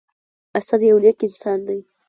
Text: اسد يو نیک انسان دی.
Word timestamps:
اسد 0.57 0.79
يو 0.89 0.97
نیک 1.03 1.19
انسان 1.27 1.59
دی. 1.67 1.79